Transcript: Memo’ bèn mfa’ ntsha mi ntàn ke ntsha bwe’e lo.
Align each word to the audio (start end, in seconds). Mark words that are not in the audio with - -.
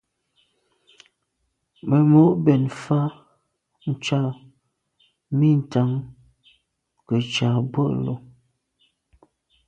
Memo’ 1.89 2.23
bèn 2.45 2.63
mfa’ 2.73 2.99
ntsha 3.91 4.21
mi 5.37 5.49
ntàn 5.61 5.91
ke 7.07 7.15
ntsha 7.23 7.49
bwe’e 7.71 7.93
lo. 8.05 8.15